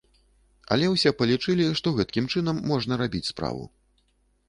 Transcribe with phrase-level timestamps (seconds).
[0.75, 3.73] Але ўсе палічылі, што гэткім чынам можна рабіць справу.